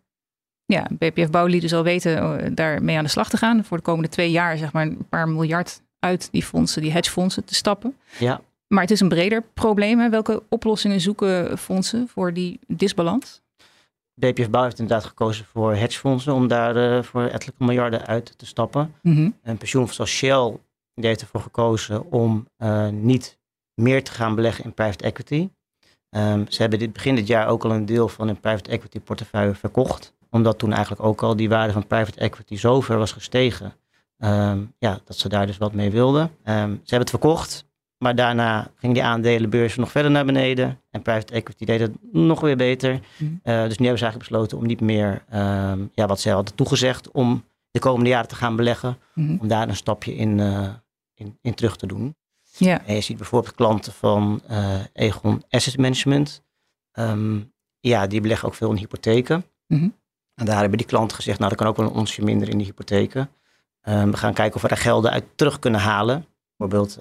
ja, 0.66 0.88
BPF 0.92 1.30
Bouw 1.30 1.46
liet 1.46 1.62
dus 1.62 1.74
al 1.74 1.84
weten 1.84 2.44
uh, 2.44 2.52
daarmee 2.56 2.98
aan 2.98 3.04
de 3.04 3.10
slag 3.10 3.30
te 3.30 3.38
gaan. 3.38 3.64
Voor 3.64 3.78
de 3.78 3.84
komende 3.84 4.10
twee 4.10 4.32
jaar 4.32 4.58
zeg 4.58 4.74
maar 4.74 4.86
een 4.86 5.08
paar 5.10 5.30
miljard 5.30 5.82
uit 6.00 6.32
die 6.32 6.44
fondsen, 6.44 6.82
die 6.82 6.92
hedgefondsen, 6.92 7.46
te 7.46 7.56
stappen. 7.56 7.98
Ja. 8.20 8.42
Maar 8.68 8.82
het 8.82 8.92
is 8.92 9.00
een 9.00 9.10
breder 9.10 9.44
probleem. 9.54 10.00
Hè? 10.00 10.10
Welke 10.10 10.44
oplossingen 10.50 11.02
zoeken 11.02 11.58
fondsen 11.58 12.08
voor 12.08 12.34
die 12.34 12.60
disbalans? 12.68 13.42
BPF 14.16 14.50
Bouw 14.50 14.64
heeft 14.64 14.80
inderdaad 14.80 15.06
gekozen 15.06 15.46
voor 15.46 15.74
hedgefondsen 15.74 16.34
om 16.34 16.48
daar 16.48 16.78
uh, 16.78 17.04
voor 17.04 17.24
ettelijke 17.24 17.64
miljarden 17.64 18.06
uit 18.06 18.38
te 18.38 18.46
stappen. 18.46 18.94
Mm 19.02 19.16
-hmm. 19.16 19.36
Een 19.44 19.58
pensioenfonds 19.58 19.96
zoals 19.96 20.12
Shell 20.12 20.60
die 20.96 21.06
heeft 21.06 21.22
ervoor 21.22 21.42
gekozen 21.42 22.12
om 22.12 22.48
uh, 22.58 22.88
niet 22.88 23.40
meer 23.74 24.04
te 24.04 24.12
gaan 24.12 24.36
beleggen 24.36 24.64
in 24.64 24.74
private 24.74 25.04
equity. 25.04 25.50
Um, 26.10 26.46
ze 26.50 26.62
hebben 26.62 26.80
dit 26.80 26.94
begin 26.94 27.16
dit 27.16 27.28
jaar 27.28 27.48
ook 27.48 27.64
al 27.64 27.72
een 27.72 27.86
deel 27.86 28.08
van 28.08 28.28
hun 28.28 28.40
private 28.40 28.70
equity 28.70 29.00
portefeuille 29.00 29.56
verkocht 29.56 30.14
omdat 30.34 30.58
toen 30.58 30.72
eigenlijk 30.72 31.04
ook 31.04 31.24
al 31.24 31.36
die 31.36 31.50
waarde 31.50 31.74
van 31.74 31.88
private 31.88 32.20
equity 32.20 32.56
zo 32.56 32.82
ver 32.82 32.98
was 32.98 33.12
gestegen. 33.12 33.74
Um, 34.18 34.74
ja, 34.78 35.00
dat 35.06 35.18
ze 35.18 35.30
daar 35.30 35.46
dus 35.46 35.58
wat 35.58 35.74
mee 35.74 35.92
wilden. 35.92 36.22
Um, 36.22 36.32
ze 36.44 36.56
hebben 36.76 37.00
het 37.00 37.10
verkocht. 37.10 37.66
Maar 37.98 38.16
daarna 38.16 38.72
ging 38.76 38.94
die 38.94 39.04
aandelenbeurs 39.04 39.76
nog 39.76 39.92
verder 39.92 40.12
naar 40.12 40.26
beneden. 40.26 40.80
En 40.92 41.02
private 41.02 41.34
equity 41.34 41.66
deed 41.66 41.80
het 41.80 41.92
nog 42.12 42.40
weer 42.40 42.56
beter. 42.58 43.00
Mm. 43.18 43.40
Uh, 43.44 43.64
dus 43.64 43.78
nu 43.78 43.86
hebben 43.86 43.98
ze 43.98 44.06
eigenlijk 44.06 44.18
besloten 44.18 44.58
om 44.58 44.66
niet 44.66 44.82
meer 44.82 45.24
ja, 45.94 46.06
wat 46.08 46.20
ze 46.20 46.30
hadden 46.30 46.56
toegezegd 46.56 47.12
om 47.12 47.44
de 47.72 47.80
komende 47.80 48.10
jaren 48.10 48.28
te 48.28 48.36
gaan 48.36 48.56
beleggen. 48.56 48.98
Mm. 49.14 49.38
Om 49.42 49.48
daar 49.48 49.68
een 49.68 49.76
stapje 49.76 50.16
in, 50.16 50.38
uh, 50.38 50.68
in, 51.24 51.38
in, 51.42 51.54
terug 51.54 51.76
te 51.76 51.88
doen. 51.88 52.16
Ja. 52.58 52.86
En 52.86 52.96
je 52.96 53.02
ziet 53.02 53.18
bijvoorbeeld 53.18 53.56
klanten 53.56 53.94
van 53.94 54.42
uh, 54.50 54.80
Egon 54.94 55.44
Asset 55.50 55.78
Management. 55.78 56.44
ja, 57.80 58.08
die 58.08 58.22
beleggen 58.22 58.48
ook 58.48 58.56
veel 58.56 58.70
in 58.70 58.78
hypotheken. 58.78 59.46
Mm 59.68 60.02
en 60.36 60.46
daar 60.46 60.60
hebben 60.60 60.78
die 60.78 60.88
klanten 60.88 61.16
gezegd, 61.16 61.38
nou, 61.38 61.50
dat 61.50 61.60
kan 61.60 61.68
ook 61.68 61.78
wel 61.78 61.86
een 61.86 61.94
onsje 61.94 62.24
minder 62.24 62.50
in 62.50 62.58
die 62.58 62.68
hypotheken. 62.68 63.30
Um, 63.84 64.12
we 64.12 64.18
gaan 64.18 64.34
kijken 64.34 64.56
of 64.56 64.62
we 64.62 64.68
daar 64.68 64.78
gelden 64.78 65.12
uit 65.12 65.24
terug 65.36 65.60
kunnen 65.60 65.80
halen. 65.80 66.26
Bijvoorbeeld 66.56 67.00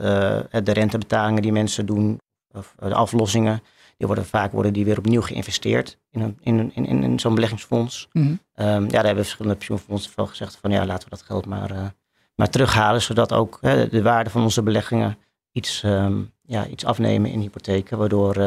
de 0.65 0.73
rentebetalingen 0.73 1.43
die 1.43 1.53
mensen 1.53 1.87
doen, 1.87 2.19
of 2.51 2.75
de 2.79 2.95
aflossingen. 2.95 3.63
Die 3.97 4.07
worden 4.07 4.27
vaak 4.27 4.53
worden 4.53 4.73
die 4.73 4.85
weer 4.85 4.99
opnieuw 4.99 5.21
geïnvesteerd 5.21 5.99
in, 6.11 6.21
een, 6.21 6.39
in, 6.41 6.73
in, 6.75 6.87
in, 6.87 7.03
in 7.03 7.21
zo'n 7.21 7.35
beleggingsfonds. 7.35 8.09
Mhm. 8.13 8.35
Ehm, 8.55 8.83
ja, 8.83 8.89
daar 8.89 9.05
hebben 9.05 9.25
verschillende 9.25 9.57
pensioenfondsen 9.57 10.13
van 10.13 10.29
gezegd 10.29 10.57
van 10.57 10.71
ja, 10.71 10.87
laten 10.87 11.05
we 11.09 11.17
dat 11.17 11.23
geld 11.25 11.47
maar, 11.47 11.95
maar 12.43 12.51
terughalen. 12.51 13.03
Zodat 13.03 13.33
ook 13.33 13.59
de 13.91 14.03
waarde 14.03 14.31
van 14.31 14.43
onze 14.43 14.63
beleggingen 14.63 15.19
iets, 15.53 15.83
ehm, 15.83 16.21
ja, 16.43 16.67
iets 16.67 16.85
afnemen 16.85 17.31
in 17.31 17.41
hypotheken. 17.41 17.99
Waardoor 17.99 18.39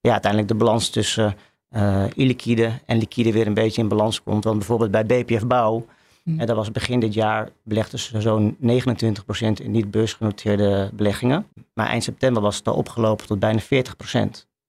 ja, 0.00 0.12
uiteindelijk 0.12 0.52
de 0.52 0.58
balans 0.58 0.90
tussen 0.90 1.36
uh, 1.76 2.04
illiquide 2.14 2.70
en 2.86 2.98
liquide 2.98 3.32
weer 3.32 3.46
een 3.46 3.54
beetje 3.54 3.82
in 3.82 3.88
balans 3.88 4.22
komt. 4.22 4.44
Want 4.44 4.58
bijvoorbeeld 4.58 4.90
bij 4.90 5.06
BPF 5.06 5.46
Bouw, 5.46 5.86
mm. 6.24 6.40
en 6.40 6.46
dat 6.46 6.56
was 6.56 6.70
begin 6.70 7.00
dit 7.00 7.14
jaar, 7.14 7.48
belegden 7.62 7.98
ze 7.98 8.20
zo'n 8.20 8.56
29% 8.60 8.60
in 9.62 9.70
niet 9.70 9.90
beursgenoteerde 9.90 10.90
beleggingen. 10.94 11.46
Maar 11.74 11.86
eind 11.86 12.02
september 12.02 12.42
was 12.42 12.56
het 12.56 12.68
al 12.68 12.74
opgelopen 12.74 13.26
tot 13.26 13.38
bijna 13.38 13.60
40%. 13.60 13.66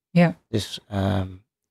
Ja. 0.09 0.35
Dus 0.49 0.79
uh, 0.93 1.21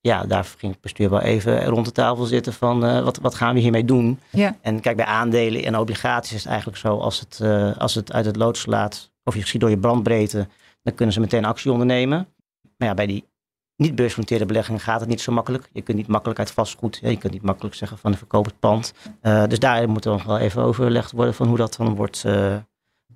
ja, 0.02 0.25
daar 0.25 0.44
ging 0.44 0.73
het 0.73 0.80
bestuur 0.80 1.11
wel 1.11 1.21
even 1.21 1.64
rond 1.64 1.87
de 1.87 1.92
tafel 1.92 2.25
zitten 2.25 2.52
van 2.52 2.85
uh, 2.85 3.04
wat, 3.04 3.18
wat 3.18 3.35
gaan 3.35 3.54
we 3.54 3.61
hiermee 3.61 3.85
doen? 3.85 4.21
Ja. 4.30 4.56
En 4.61 4.80
kijk, 4.80 4.97
bij 4.97 5.04
aandelen 5.04 5.64
en 5.64 5.78
obligaties 5.78 6.32
is 6.32 6.42
het 6.42 6.49
eigenlijk 6.49 6.78
zo, 6.78 6.99
als 6.99 7.21
het, 7.21 7.38
uh, 7.42 7.76
als 7.76 7.94
het 7.94 8.12
uit 8.12 8.25
het 8.25 8.37
lood 8.37 8.56
slaat, 8.56 9.12
of 9.25 9.35
je 9.35 9.47
ziet 9.47 9.61
door 9.61 9.71
je 9.71 9.78
brandbreedte, 9.78 10.49
dan 10.82 10.94
kunnen 10.94 11.14
ze 11.14 11.21
meteen 11.21 11.44
actie 11.44 11.73
ondernemen. 11.73 12.28
Maar 12.76 12.88
ja, 12.88 12.94
bij 12.94 13.06
die 13.06 13.30
niet 13.76 13.94
beursgenoteerde 13.94 14.47
beleggingen 14.47 14.80
gaat 14.80 15.00
het 15.00 15.09
niet 15.09 15.21
zo 15.21 15.32
makkelijk. 15.32 15.68
Je 15.73 15.82
kunt 15.82 15.97
niet 15.97 16.06
makkelijk 16.06 16.38
uit 16.38 16.50
vastgoed, 16.50 16.99
je 17.02 17.16
kunt 17.16 17.32
niet 17.32 17.42
makkelijk 17.42 17.75
zeggen 17.75 17.99
van 17.99 18.14
verkoop 18.14 18.44
het 18.44 18.59
pand. 18.59 18.92
Uh, 19.23 19.47
dus 19.47 19.59
daar 19.59 19.88
moet 19.88 20.04
nog 20.04 20.25
wel 20.25 20.38
even 20.38 20.62
overlegd 20.62 21.12
worden 21.12 21.35
van 21.35 21.49
hoe 21.49 21.56
dat 21.56 21.75
dan 21.76 21.94
wordt, 21.94 22.25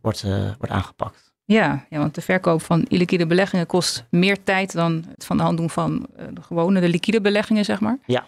wordt, 0.00 0.22
wordt 0.58 0.68
aangepakt. 0.68 1.25
Ja, 1.46 1.86
ja, 1.90 1.98
want 1.98 2.14
de 2.14 2.20
verkoop 2.20 2.62
van 2.62 2.82
illiquide 2.82 3.26
beleggingen 3.26 3.66
kost 3.66 4.04
meer 4.10 4.42
tijd 4.42 4.72
dan 4.72 5.04
het 5.08 5.24
van 5.24 5.36
de 5.36 5.42
hand 5.42 5.56
doen 5.56 5.70
van 5.70 6.06
de 6.32 6.42
gewone, 6.42 6.80
de 6.80 6.88
liquide 6.88 7.20
beleggingen, 7.20 7.64
zeg 7.64 7.80
maar. 7.80 7.98
Ja. 8.06 8.26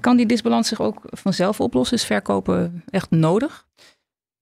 Kan 0.00 0.16
die 0.16 0.26
disbalans 0.26 0.68
zich 0.68 0.80
ook 0.80 1.00
vanzelf 1.04 1.60
oplossen? 1.60 1.96
Is 1.96 2.04
verkopen 2.04 2.84
echt 2.90 3.10
nodig? 3.10 3.66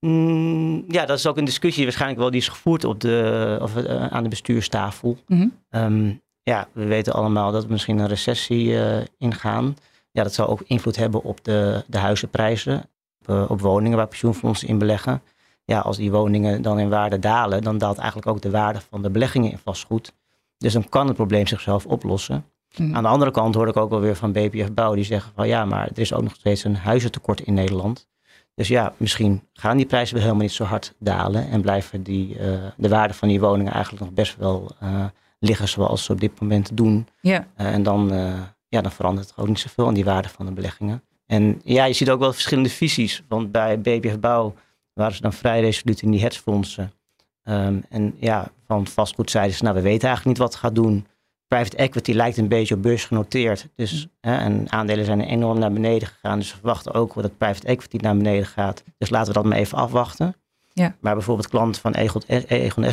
Mm, 0.01 0.85
ja, 0.89 1.07
dat 1.07 1.19
is 1.19 1.27
ook 1.27 1.37
een 1.37 1.45
discussie 1.45 1.85
waarschijnlijk 1.85 2.21
wel 2.21 2.31
die 2.31 2.41
is 2.41 2.49
gevoerd 2.49 2.85
op 2.85 3.01
de, 3.01 3.59
of, 3.63 3.77
aan 3.87 4.23
de 4.23 4.29
bestuurstafel. 4.29 5.19
Mm 5.27 5.53
-hmm 5.71 6.21
ja, 6.51 6.69
we 6.73 6.85
weten 6.85 7.13
allemaal 7.13 7.53
dat 7.53 7.65
we 7.65 7.73
misschien 7.73 7.99
een 7.99 8.09
recessie 8.09 8.67
uh, 8.67 8.97
ingaan. 9.19 9.77
Ja, 10.11 10.23
dat 10.23 10.35
zal 10.35 10.49
ook 10.49 10.63
invloed 10.67 10.97
hebben 10.97 11.23
op 11.23 11.45
de, 11.45 11.85
de 11.87 11.99
huizenprijzen, 11.99 12.91
op, 13.21 13.29
uh, 13.29 13.51
op, 13.51 13.61
woningen 13.61 13.97
waar 13.97 14.07
pensioenfondsen 14.07 14.69
in 14.69 14.79
beleggen. 14.79 15.23
Ja, 15.67 15.81
als 15.81 15.97
die 15.97 16.11
woningen 16.11 16.63
dan 16.63 16.79
in 16.79 16.89
waarde 16.89 17.19
dalen, 17.19 17.63
dan 17.63 17.79
daalt 17.79 17.99
eigenlijk 17.99 18.29
ook 18.29 18.43
de 18.43 18.51
waarde 18.51 18.81
van 18.91 19.03
de 19.03 19.11
beleggingen 19.11 19.51
in 19.51 19.59
vastgoed. 19.59 20.13
Dus 20.59 20.73
dan 20.73 20.89
kan 20.89 21.07
het 21.07 21.17
probleem 21.17 21.47
zichzelf 21.47 21.87
oplossen. 21.87 22.45
Mm. 22.77 22.95
Aan 22.95 23.03
de 23.03 23.09
andere 23.09 23.31
kant 23.31 23.55
hoor 23.55 23.69
ik 23.69 23.77
ook 23.77 23.91
wel 23.91 24.01
weer 24.01 24.17
van 24.17 24.33
BPF 24.33 24.73
Bouw, 24.73 24.95
die 24.95 25.05
zeggen 25.05 25.33
van 25.35 25.49
ja, 25.49 25.65
maar 25.65 25.89
er 25.89 25.99
is 25.99 26.13
ook 26.13 26.23
nog 26.23 26.35
steeds 26.35 26.65
een 26.65 26.77
huizentekort 26.77 27.41
in 27.41 27.55
Nederland. 27.55 28.09
Dus 28.55 28.69
ja, 28.69 28.95
misschien 28.97 29.43
gaan 29.53 29.77
die 29.77 29.87
prijzen 29.87 30.15
wel 30.15 30.23
helemaal 30.25 30.45
niet 30.45 30.55
zo 30.55 30.65
hard 30.65 30.95
dalen 30.99 31.51
en 31.51 31.61
blijven 31.61 32.03
die, 32.03 32.39
uh, 32.39 32.65
de 32.77 32.89
waarde 32.89 33.15
van 33.15 33.29
die 33.29 33.41
woningen 33.41 33.73
eigenlijk 33.73 34.05
nog 34.05 34.13
best 34.13 34.37
wel 34.37 34.71
liggen 35.39 35.69
zoals 35.69 36.05
ze 36.05 36.13
op 36.13 36.21
dit 36.21 36.41
moment 36.41 36.77
doen. 36.77 37.09
Ja. 37.21 37.47
Uh, 37.59 37.67
en 37.67 37.83
dan, 37.83 38.13
uh, 38.13 38.33
ja, 38.69 38.81
dan 38.81 38.93
verandert 38.93 39.29
het 39.29 39.39
ook 39.39 39.49
niet 39.49 39.59
zoveel 39.59 39.87
aan 39.87 39.95
die 39.95 40.05
waarde 40.05 40.29
van 40.29 40.47
de 40.47 40.53
beleggingen. 40.53 41.03
En 41.27 41.61
ja, 41.65 41.85
je 41.85 41.93
ziet 41.93 42.11
ook 42.11 42.21
wel 42.21 42.33
verschillende 42.33 42.69
visies. 42.69 43.23
Want 43.29 43.53
bij 43.53 43.81
BPF 43.81 44.19
Bouw 44.19 44.55
waren 44.97 45.15
ze 45.15 45.23
dan 45.23 45.33
vrij 45.33 45.61
resoluut 45.61 46.03
in 46.03 46.11
die 46.11 46.21
hedgefondsen. 46.21 46.93
Um, 47.45 47.85
en 47.89 48.15
ja, 48.21 48.51
van 48.67 48.87
vastgoed 48.87 49.31
zeiden 49.31 49.57
ze, 49.57 49.63
nou 49.63 49.75
we 49.75 49.83
weten 49.83 50.09
eigenlijk 50.09 50.27
niet 50.27 50.47
wat 50.47 50.53
het 50.53 50.63
gaat 50.63 50.75
doen. 50.75 51.07
Private 51.47 51.77
equity 51.77 52.13
lijkt 52.13 52.37
een 52.37 52.49
beetje 52.49 52.75
op 52.75 52.83
beurs 52.83 53.05
genoteerd. 53.05 53.69
Dus, 53.75 54.07
hè, 54.21 54.37
en 54.37 54.73
aandelen 54.73 55.05
zijn 55.05 55.21
enorm 55.21 55.59
naar 55.59 55.73
beneden 55.73 56.09
gegaan. 56.09 56.39
Dus 56.39 56.51
we 56.51 56.57
verwachten 56.57 56.95
ook 56.95 57.23
dat 57.23 57.39
private 57.39 57.67
equity 57.67 57.97
naar 57.97 58.17
beneden 58.17 58.47
gaat. 58.47 58.85
Dus 58.99 59.11
laten 59.11 59.29
we 59.29 59.39
dat 59.41 59.45
maar 59.45 59.59
even 59.59 59.79
afwachten. 59.79 60.37
Ja. 60.73 60.97
Maar 61.01 61.15
bijvoorbeeld 61.15 61.49
klanten 61.49 61.81
van 61.81 61.95
Egon, 61.95 62.23
Egon 62.27 62.85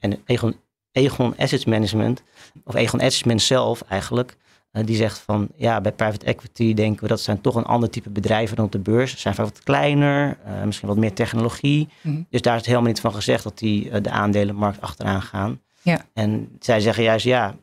en 0.00 0.22
Egon 0.24 0.56
Egon 0.94 1.36
Asset 1.36 1.66
Management, 1.66 2.22
of 2.64 2.74
Egon 2.74 3.00
Asset 3.00 3.42
zelf 3.42 3.82
eigenlijk, 3.82 4.36
die 4.84 4.96
zegt 4.96 5.18
van 5.18 5.48
ja, 5.56 5.80
bij 5.80 5.92
private 5.92 6.26
equity 6.26 6.74
denken 6.74 7.02
we 7.02 7.08
dat 7.08 7.20
zijn 7.20 7.40
toch 7.40 7.54
een 7.54 7.64
ander 7.64 7.90
type 7.90 8.10
bedrijven 8.10 8.56
dan 8.56 8.64
op 8.64 8.72
de 8.72 8.78
beurs. 8.78 9.10
Ze 9.10 9.18
zijn 9.18 9.34
vaak 9.34 9.44
wat 9.46 9.62
kleiner, 9.62 10.36
uh, 10.46 10.62
misschien 10.62 10.88
wat 10.88 10.96
meer 10.96 11.12
technologie. 11.12 11.88
Mhm. 12.00 12.22
Dus 12.30 12.40
daar 12.40 12.52
is 12.52 12.58
het 12.58 12.68
helemaal 12.68 12.88
niet 12.88 13.00
van 13.00 13.14
gezegd 13.14 13.42
dat 13.42 13.58
die 13.58 13.90
uh, 13.90 13.96
de 14.02 14.10
aandelenmarkt 14.10 14.80
achteraan 14.80 15.22
gaan. 15.22 15.60
Ja. 15.82 16.04
En 16.14 16.48
zij 16.60 16.80
zeggen 16.80 17.02
juist 17.02 17.24
ja, 17.24 17.54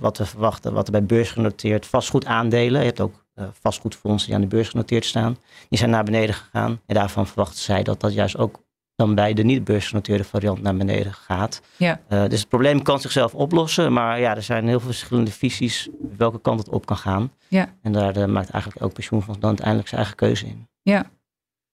wat 0.00 0.18
we 0.18 0.26
verwachten, 0.26 0.72
wat 0.72 0.86
er 0.86 0.92
bij 0.92 1.04
beurs 1.04 1.30
genoteerd 1.30 1.86
vastgoedaandelen, 1.86 2.80
je 2.80 2.86
hebt 2.86 3.00
ook 3.00 3.24
vastgoedfondsen 3.60 4.26
die 4.26 4.36
aan 4.36 4.42
de 4.42 4.56
beurs 4.56 4.68
genoteerd 4.68 5.04
staan, 5.04 5.36
die 5.68 5.78
zijn 5.78 5.90
naar 5.90 6.04
beneden 6.04 6.34
gegaan. 6.34 6.80
En 6.86 6.94
daarvan 6.94 7.26
verwachten 7.26 7.58
zij 7.58 7.82
dat 7.82 8.00
dat 8.00 8.14
juist 8.14 8.36
ook 8.36 8.64
dan 8.96 9.14
bij 9.14 9.34
de 9.34 9.42
niet 9.42 9.64
beursgenoteerde 9.64 10.24
variant 10.24 10.62
naar 10.62 10.76
beneden 10.76 11.12
gaat. 11.14 11.60
Ja. 11.76 12.00
Uh, 12.08 12.28
dus 12.28 12.40
het 12.40 12.48
probleem 12.48 12.82
kan 12.82 13.00
zichzelf 13.00 13.34
oplossen, 13.34 13.92
maar 13.92 14.20
ja, 14.20 14.36
er 14.36 14.42
zijn 14.42 14.68
heel 14.68 14.80
veel 14.80 14.88
verschillende 14.88 15.30
visies 15.30 15.88
welke 16.16 16.40
kant 16.40 16.58
het 16.58 16.68
op 16.68 16.86
kan 16.86 16.96
gaan. 16.96 17.32
Ja. 17.48 17.74
En 17.82 17.92
daar 17.92 18.16
uh, 18.16 18.24
maakt 18.24 18.50
eigenlijk 18.50 18.82
elk 18.82 18.92
pensioenfonds 18.92 19.40
dan 19.40 19.48
uiteindelijk 19.48 19.88
zijn 19.88 20.00
eigen 20.00 20.18
keuze 20.18 20.46
in. 20.46 20.68
Ja. 20.82 21.10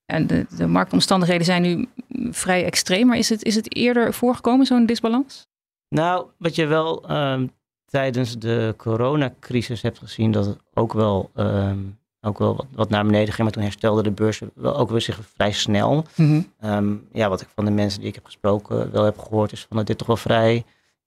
En 0.06 0.26
de, 0.26 0.46
de 0.56 0.66
marktomstandigheden 0.66 1.44
zijn 1.44 1.62
nu 1.62 1.88
vrij 2.30 2.64
extreem, 2.64 3.06
maar 3.06 3.18
is 3.18 3.28
het, 3.28 3.44
is 3.44 3.54
het 3.54 3.74
eerder 3.74 4.14
voorgekomen, 4.14 4.66
zo'n 4.66 4.86
disbalans? 4.86 5.46
Nou, 5.88 6.26
wat 6.38 6.54
je 6.54 6.66
wel 6.66 7.10
um, 7.10 7.52
tijdens 7.84 8.38
de 8.38 8.74
coronacrisis 8.76 9.82
hebt 9.82 9.98
gezien, 9.98 10.30
dat 10.30 10.46
het 10.46 10.58
ook 10.74 10.92
wel 10.92 11.30
um, 11.36 11.98
ook 12.20 12.38
wel 12.38 12.56
wat, 12.56 12.66
wat, 12.72 12.88
naar 12.88 13.04
beneden 13.04 13.34
ging. 13.34 13.42
Maar 13.42 13.52
toen 13.52 13.62
herstelde 13.62 14.02
de 14.02 14.10
beurs 14.10 14.40
wel 14.54 14.76
ook 14.76 14.90
weer 14.90 15.00
zich 15.00 15.20
vrij 15.34 15.52
snel. 15.52 16.04
Mhm. 16.16 16.40
Ehm, 16.60 16.94
ja, 17.12 17.28
wat 17.28 17.40
ik 17.40 17.48
van 17.54 17.64
de 17.64 17.70
mensen 17.70 18.00
die 18.00 18.08
ik 18.08 18.14
heb 18.14 18.24
gesproken 18.24 18.92
wel 18.92 19.04
heb 19.04 19.18
gehoord, 19.18 19.52
is 19.52 19.66
van 19.68 19.76
dat 19.76 19.86
dit 19.86 19.98
toch 19.98 20.06
wel 20.06 20.16
vrij 20.16 20.64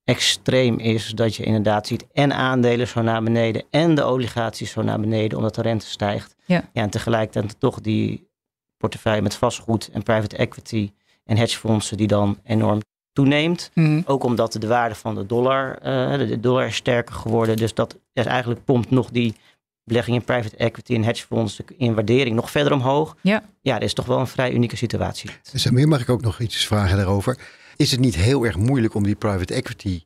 extreem 0.07 0.79
is. 0.79 1.09
Dat 1.09 1.35
je 1.35 1.43
inderdaad 1.43 1.87
ziet 1.87 2.05
en 2.13 2.33
aandelen 2.33 2.87
zo 2.87 3.01
naar 3.01 3.23
beneden 3.23 3.63
en 3.69 3.95
de 3.95 4.07
obligaties 4.07 4.71
zo 4.71 4.81
naar 4.81 4.99
beneden, 4.99 5.37
omdat 5.37 5.55
de 5.55 5.61
rente 5.61 5.85
stijgt. 5.85 6.35
Ja. 6.45 6.69
ja 6.73 6.81
en 6.81 6.89
tegelijkertijd 6.89 7.59
toch 7.59 7.81
die 7.81 8.29
portefeuille 8.77 9.21
met 9.21 9.35
vastgoed 9.35 9.89
en 9.93 10.03
private 10.03 10.37
equity 10.37 10.91
en 11.25 11.37
hedgefondsen 11.37 11.97
die 11.97 12.07
dan 12.07 12.39
enorm 12.43 12.81
toeneemt. 13.13 13.71
Mhm. 13.73 14.01
Ook 14.05 14.23
omdat 14.23 14.53
de 14.53 14.67
waarde 14.67 14.95
van 14.95 15.15
de 15.15 15.25
dollar, 15.25 15.77
uh, 15.77 16.27
de 16.27 16.39
dollar 16.39 16.65
is 16.65 16.75
sterker 16.75 17.15
geworden. 17.15 17.57
Dus 17.57 17.73
dat 17.73 17.97
is 18.13 18.25
eigenlijk 18.25 18.63
pompt 18.65 18.89
nog 18.89 19.09
die 19.09 19.35
belegging 19.83 20.17
in 20.17 20.23
private 20.23 20.55
equity 20.57 20.93
en 20.93 21.03
hedgefonds 21.03 21.59
in 21.77 21.93
waardering 21.93 22.35
nog 22.35 22.51
verder 22.51 22.73
omhoog. 22.73 23.15
Ja. 23.21 23.43
ja, 23.61 23.73
dat 23.73 23.83
is 23.83 23.93
toch 23.93 24.05
wel 24.05 24.19
een 24.19 24.27
vrij 24.27 24.53
unieke 24.53 24.75
situatie. 24.75 25.29
Samir, 25.41 25.87
mag 25.87 26.01
ik 26.01 26.09
ook 26.09 26.21
nog 26.21 26.39
iets 26.39 26.65
vragen 26.65 26.97
daarover? 26.97 27.37
Is 27.77 27.91
het 27.91 27.99
niet 27.99 28.15
heel 28.15 28.45
erg 28.45 28.57
moeilijk 28.57 28.93
om 28.93 29.03
die 29.03 29.15
private 29.15 29.53
equity 29.53 30.03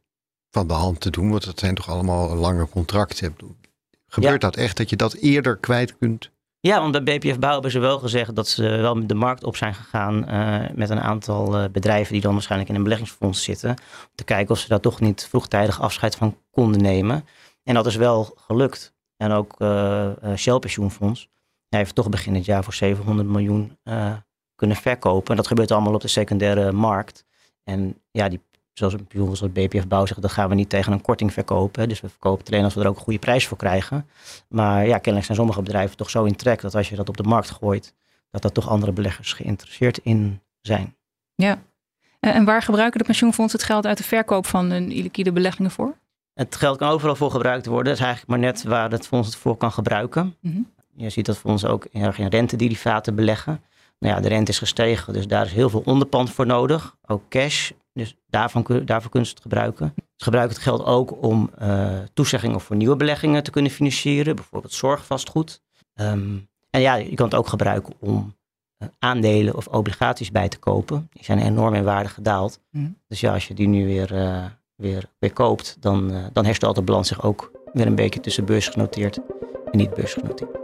van 0.50 0.68
de 0.68 0.74
hand 0.74 1.00
te 1.00 1.10
doen? 1.10 1.30
Want 1.30 1.46
dat 1.46 1.60
zijn 1.60 1.76
toch 1.76 1.90
allemaal 1.90 2.36
lange 2.36 2.70
contracten. 2.70 3.36
Gebeurt 4.08 4.42
dat 4.42 4.56
echt 4.56 4.78
dat 4.78 4.90
je 4.90 4.96
dat 4.96 5.14
eerder 5.14 5.58
kwijt 5.58 5.98
kunt? 5.98 6.32
Ja, 6.60 6.82
want 6.82 7.04
bij 7.04 7.18
BPF 7.18 7.40
Bouw 7.40 7.52
hebben 7.52 7.72
ze 7.72 7.80
wel 7.80 8.00
gezegd 8.00 8.36
dat 8.36 8.48
ze 8.48 8.64
wel 8.64 9.08
de 9.08 9.14
markt 9.14 9.44
op 9.44 9.56
zijn 9.56 9.74
gegaan 9.74 10.30
uh, 10.30 10.70
met 10.74 10.90
een 10.90 11.00
aantal 11.00 11.62
uh, 11.64 11.70
bedrijven 11.70 12.14
die 12.14 12.22
dan 12.22 12.34
waarschijnlijk 12.34 12.70
in 12.70 12.76
een 12.76 12.84
beleggingsfonds 12.84 13.44
zitten. 13.44 13.70
Om 13.70 14.16
te 14.16 14.24
kijken 14.24 14.52
of 14.52 14.60
ze 14.60 14.68
daar 14.68 14.80
toch 14.80 15.00
niet 15.00 15.28
vroegtijdig 15.30 15.82
afscheid 15.82 16.16
van 16.16 16.38
konden 16.52 16.82
nemen. 16.82 17.26
En 17.64 17.74
dat 17.74 17.86
is 17.86 17.96
wel 17.96 18.34
gelukt. 18.36 18.94
En 19.18 19.32
ook 19.32 19.56
uh, 19.60 20.12
Shell 20.36 20.60
Pensioenfonds. 20.60 21.30
Hij 21.70 21.80
heeft 21.80 21.96
toch 21.96 22.10
begin 22.10 22.36
het 22.36 22.46
jaar 22.46 22.64
voor 22.64 22.74
700 22.74 23.28
miljoen 23.28 23.78
uh, 23.84 24.14
kunnen 24.56 24.78
verkopen. 24.78 25.30
En 25.30 25.36
dat 25.36 25.48
gebeurt 25.48 25.72
allemaal 25.72 25.94
op 25.94 26.02
de 26.02 26.08
secundaire 26.08 26.72
markt. 26.72 27.26
En 27.64 27.98
ja, 28.12 28.30
die, 28.30 28.40
zoals 28.74 28.96
zoals 29.14 29.52
BPF 29.52 29.88
Bouw 29.88 30.06
zegt, 30.06 30.22
dat 30.22 30.32
gaan 30.32 30.50
we 30.50 30.56
niet 30.56 30.70
tegen 30.70 30.92
een 30.92 31.02
korting 31.02 31.34
verkopen. 31.34 31.90
Dus 31.90 32.02
we 32.02 32.10
verkopen 32.10 32.40
het 32.40 32.54
alleen 32.54 32.64
als 32.64 32.74
we 32.74 32.82
er 32.82 32.88
ook 32.88 32.96
een 32.96 33.02
goede 33.02 33.20
prijs 33.20 33.48
voor 33.48 33.58
krijgen. 33.58 34.08
Maar 34.48 34.88
ja, 34.88 34.96
kennelijk 34.96 35.26
zijn 35.26 35.38
sommige 35.38 35.62
bedrijven 35.62 35.98
toch 35.98 36.10
zo 36.10 36.24
in 36.24 36.36
trek 36.36 36.62
dat 36.62 36.76
als 36.76 36.90
je 36.90 36.96
dat 36.96 37.10
op 37.10 37.18
de 37.18 37.24
markt 37.24 37.50
gooit, 37.50 37.94
dat 38.30 38.44
er 38.44 38.52
toch 38.52 38.70
andere 38.70 38.92
beleggers 38.92 39.34
geïnteresseerd 39.34 39.98
in 40.04 40.42
zijn. 40.62 40.96
Ja. 41.36 41.62
En 42.20 42.46
waar 42.46 42.62
gebruiken 42.62 43.00
de 43.00 43.06
pensioenfondsen 43.06 43.60
het 43.60 43.68
geld 43.68 43.86
uit 43.86 43.98
de 43.98 44.04
verkoop 44.04 44.46
van 44.46 44.72
hun 44.72 44.92
illiquide 44.92 45.32
beleggingen 45.32 45.72
voor? 45.72 45.98
Het 46.34 46.56
geld 46.56 46.78
kan 46.78 46.90
overal 46.90 47.16
voor 47.16 47.32
gebruikt 47.32 47.66
worden. 47.66 47.86
Dat 47.86 47.94
is 47.94 48.00
eigenlijk 48.00 48.30
maar 48.30 48.40
net 48.40 48.64
waar 48.64 48.92
het 48.92 49.08
fonds 49.08 49.28
het 49.28 49.38
voor 49.38 49.58
kan 49.58 49.72
gebruiken. 49.72 50.36
Mhm. 50.40 50.60
Je 50.96 51.10
ziet 51.10 51.26
dat 51.26 51.38
fondsen 51.38 51.70
ook 51.70 51.86
erg 51.86 52.18
in 52.18 52.28
rentederivaten 52.28 53.16
beleggen. 53.16 53.62
Nou 54.02 54.16
ja, 54.16 54.22
de 54.22 54.28
rente 54.28 54.52
is 54.52 54.58
gestegen, 54.58 55.14
dus 55.14 55.28
daar 55.28 55.46
is 55.46 55.54
heel 55.54 55.70
veel 55.70 55.82
onderpand 55.86 56.30
voor 56.30 56.46
nodig. 56.46 56.96
Ook 57.06 57.30
cash, 57.30 57.72
dus 57.94 58.16
daarvan, 58.28 58.66
daarvoor 58.86 59.12
kunnen 59.12 59.30
ze 59.30 59.34
het 59.34 59.42
gebruiken. 59.42 59.94
Ze 59.96 60.24
gebruiken 60.24 60.56
het 60.56 60.64
geld 60.64 60.86
ook 60.86 61.24
om 61.24 61.50
uh, 61.62 62.00
toezeggingen 62.14 62.62
voor 62.62 62.76
nieuwe 62.76 62.96
beleggingen 62.96 63.44
te 63.44 63.52
kunnen 63.52 63.72
financieren. 63.72 64.36
Bijvoorbeeld 64.36 64.74
zorgvastgoed. 64.74 65.62
Um, 65.96 66.50
en 66.70 66.82
ja, 66.82 66.96
je 66.96 67.16
kan 67.16 67.26
het 67.26 67.36
ook 67.36 67.48
gebruiken 67.48 67.94
om 68.00 68.36
aandelen 69.00 69.56
of 69.56 69.68
obligaties 69.68 70.32
bij 70.32 70.50
te 70.50 70.60
kopen. 70.60 71.08
Die 71.12 71.24
zijn 71.24 71.40
enorm 71.40 71.74
in 71.74 71.84
waarde 71.84 72.10
gedaald. 72.10 72.60
Mhm. 72.72 72.90
Dus 73.08 73.20
ja, 73.20 73.34
als 73.34 73.48
je 73.48 73.54
die 73.54 73.68
nu 73.68 73.86
weer, 73.86 74.08
weer, 74.76 75.04
weer 75.20 75.34
koopt, 75.34 75.78
dan, 75.80 76.30
dan 76.34 76.46
herstelt 76.46 76.76
de 76.76 76.82
balans 76.82 77.08
zich 77.08 77.24
ook 77.24 77.52
weer 77.74 77.86
een 77.86 77.96
beetje 77.96 78.20
tussen 78.20 78.46
beursgenoteerd 78.46 79.18
en 79.72 79.78
niet 79.78 79.94
beursgenoteerd. 79.94 80.58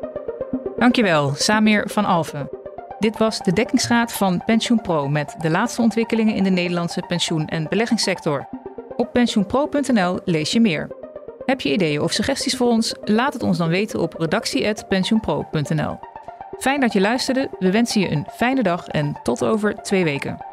Dankjewel, 0.78 1.34
Samir 1.36 1.90
van 1.90 2.06
Alfen. 2.06 2.50
Dit 3.00 3.18
was 3.18 3.40
de 3.40 3.54
dekkingsraad 3.54 4.14
van 4.14 4.44
PensioenPro 4.46 5.08
met 5.08 5.36
de 5.40 5.50
laatste 5.50 5.82
ontwikkelingen 5.82 6.36
in 6.36 6.44
de 6.44 6.50
Nederlandse 6.50 7.04
pensioen- 7.08 7.48
en 7.48 7.68
beleggingssector. 7.70 8.48
Op 8.96 9.14
pensioenpro.nl 9.14 10.20
lees 10.26 10.52
je 10.52 10.60
meer. 10.60 10.88
Heb 11.46 11.62
je 11.62 11.74
ideeën 11.74 12.02
of 12.02 12.12
suggesties 12.12 12.56
voor 12.56 12.68
ons? 12.68 12.96
Laat 13.04 13.34
het 13.34 13.44
ons 13.44 13.58
dan 13.58 13.70
weten 13.70 14.00
op 14.00 14.14
redactie.pensioenpro.nl. 14.14 16.00
Fijn 16.60 16.80
dat 16.80 16.94
je 16.94 17.02
luisterde. 17.02 17.50
We 17.60 17.72
wensen 17.72 18.02
je 18.02 18.12
een 18.12 18.28
fijne 18.34 18.64
dag 18.64 18.88
en 18.88 19.20
tot 19.24 19.44
over 19.44 19.76
twee 19.76 20.04
weken. 20.04 20.46